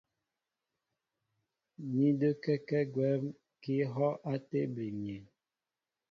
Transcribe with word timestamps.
Ní 1.91 2.05
də́kɛ́kɛ́ 2.19 2.81
gwɛ̌m 2.93 3.23
kɛ́ 3.61 3.75
ihɔ́' 3.83 4.19
á 4.31 4.33
tébili 4.47 4.89
myéŋ. 4.99 5.23